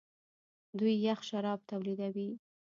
[0.77, 2.29] دوی یخ شراب تولیدوي.